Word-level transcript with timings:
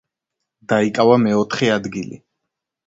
დაიკავა 0.73 1.21
მეოთხე 1.27 1.71
ადგილი. 1.79 2.23